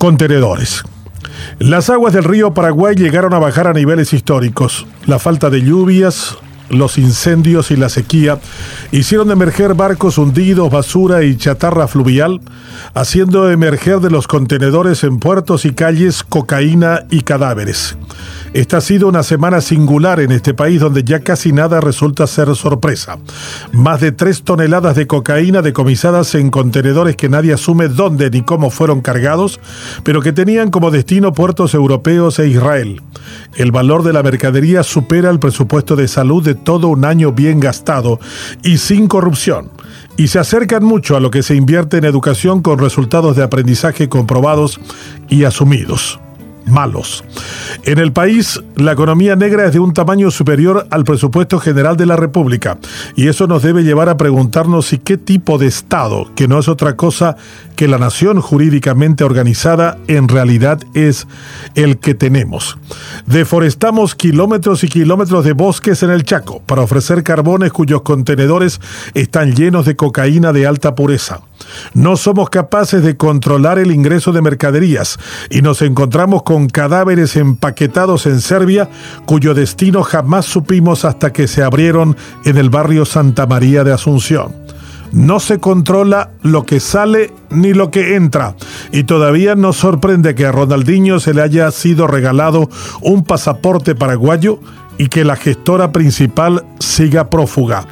[0.00, 0.82] Contenedores.
[1.58, 4.86] Las aguas del río Paraguay llegaron a bajar a niveles históricos.
[5.04, 6.38] La falta de lluvias,
[6.70, 8.38] los incendios y la sequía
[8.92, 12.40] hicieron emerger barcos hundidos, basura y chatarra fluvial,
[12.94, 17.96] haciendo emerger de los contenedores en puertos y calles cocaína y cadáveres.
[18.52, 22.54] Esta ha sido una semana singular en este país donde ya casi nada resulta ser
[22.56, 23.18] sorpresa.
[23.72, 28.70] Más de tres toneladas de cocaína decomisadas en contenedores que nadie asume dónde ni cómo
[28.70, 29.60] fueron cargados,
[30.02, 33.00] pero que tenían como destino puertos europeos e Israel.
[33.54, 37.60] El valor de la mercadería supera el presupuesto de salud de todo un año bien
[37.60, 38.20] gastado
[38.62, 39.70] y sin corrupción
[40.16, 44.08] y se acercan mucho a lo que se invierte en educación con resultados de aprendizaje
[44.08, 44.80] comprobados
[45.28, 46.20] y asumidos
[46.70, 47.24] malos.
[47.84, 52.06] En el país, la economía negra es de un tamaño superior al presupuesto general de
[52.06, 52.78] la República,
[53.16, 56.68] y eso nos debe llevar a preguntarnos si qué tipo de Estado, que no es
[56.68, 57.36] otra cosa
[57.76, 61.26] que la nación jurídicamente organizada, en realidad es
[61.74, 62.78] el que tenemos.
[63.26, 68.80] Deforestamos kilómetros y kilómetros de bosques en el Chaco para ofrecer carbones cuyos contenedores
[69.14, 71.40] están llenos de cocaína de alta pureza.
[71.94, 75.18] No somos capaces de controlar el ingreso de mercaderías
[75.50, 78.88] y nos encontramos con cadáveres empaquetados en Serbia
[79.26, 84.54] cuyo destino jamás supimos hasta que se abrieron en el barrio Santa María de Asunción.
[85.12, 88.54] No se controla lo que sale ni lo que entra.
[88.92, 94.60] Y todavía nos sorprende que a Ronaldinho se le haya sido regalado un pasaporte paraguayo
[94.98, 97.86] y que la gestora principal siga prófuga.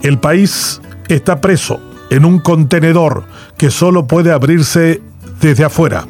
[0.00, 1.80] El país está preso
[2.14, 3.24] en un contenedor
[3.58, 5.02] que solo puede abrirse
[5.40, 6.06] desde afuera.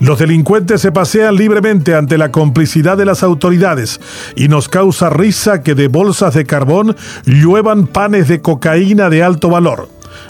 [0.00, 4.00] Los delincuentes se pasean libremente ante la complicidad de las autoridades
[4.36, 9.50] y nos causa risa que de bolsas de carbón lluevan panes de cocaína de alto
[9.50, 9.88] valor.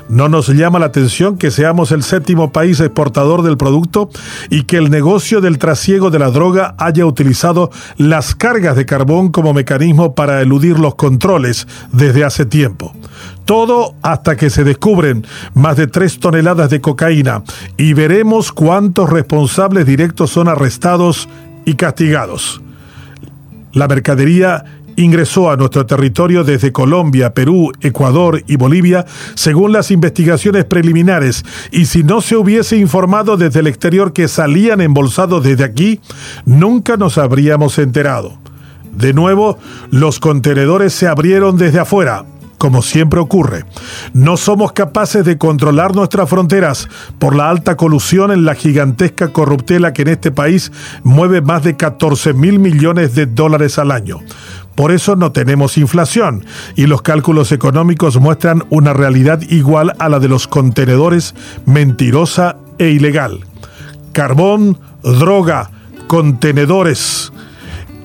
[0.08, 4.10] No nos llama la atención que seamos el séptimo país exportador del producto
[4.50, 9.30] y que el negocio del trasiego de la droga haya utilizado las cargas de carbón
[9.30, 12.92] como mecanismo para eludir los controles desde hace tiempo.
[13.44, 17.43] Todo hasta que se descubren más de tres toneladas de cocaína
[17.77, 21.28] y veremos cuántos responsables directos son arrestados
[21.65, 22.62] y castigados.
[23.72, 24.65] La mercadería
[24.97, 29.04] ingresó a nuestro territorio desde Colombia, Perú, Ecuador y Bolivia,
[29.34, 34.81] según las investigaciones preliminares, y si no se hubiese informado desde el exterior que salían
[34.81, 36.00] embolsados desde aquí,
[36.44, 38.38] nunca nos habríamos enterado.
[38.93, 39.59] De nuevo,
[39.91, 42.25] los contenedores se abrieron desde afuera,
[42.64, 43.66] como siempre ocurre.
[44.14, 46.88] No somos capaces de controlar nuestras fronteras
[47.19, 50.72] por la alta colusión en la gigantesca corruptela que en este país
[51.03, 54.20] mueve más de 14 mil millones de dólares al año.
[54.74, 60.19] Por eso no tenemos inflación y los cálculos económicos muestran una realidad igual a la
[60.19, 61.34] de los contenedores
[61.66, 63.41] mentirosa e ilegal.
[64.14, 65.70] Carbón, droga,
[66.06, 67.30] contenedores,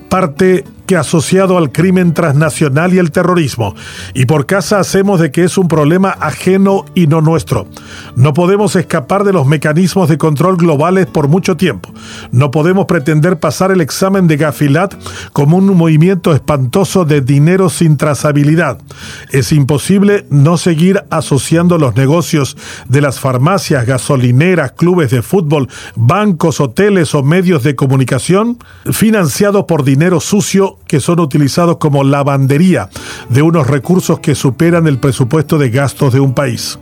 [0.09, 3.76] parte que asociado al crimen transnacional y el terrorismo,
[4.16, 7.68] y por casa hacemos de que es un problema ajeno y no nuestro.
[8.16, 11.94] No podemos escapar de los mecanismos de control globales por mucho tiempo.
[12.32, 14.96] No podemos pretender pasar el examen de Gafilat
[15.32, 18.80] como un movimiento espantoso de dinero sin trazabilidad.
[19.32, 22.58] Es imposible no seguir asociando los negocios
[22.88, 28.58] de las farmacias, gasolineras, clubes de fútbol, bancos, hoteles o medios de comunicación
[28.92, 32.90] financiados por dinero sucio que son utilizados como lavandería
[33.30, 36.80] de unos recursos que superan el presupuesto de gastos de un país.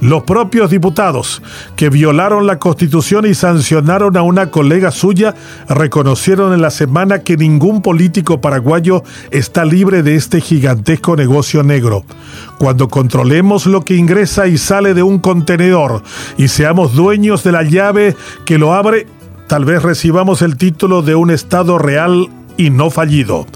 [0.00, 1.42] Los propios diputados
[1.76, 5.34] que violaron la constitución y sancionaron a una colega suya
[5.68, 12.04] reconocieron en la semana que ningún político paraguayo está libre de este gigantesco negocio negro.
[12.58, 16.02] Cuando controlemos lo que ingresa y sale de un contenedor
[16.36, 19.06] y seamos dueños de la llave que lo abre,
[19.48, 23.46] tal vez recibamos el título de un Estado real y no fallido.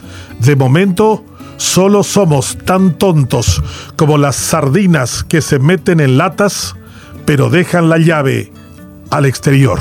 [0.40, 1.24] De momento,
[1.56, 3.62] solo somos tan tontos
[3.96, 6.76] como las sardinas que se meten en latas,
[7.24, 8.52] pero dejan la llave
[9.10, 9.80] al exterior.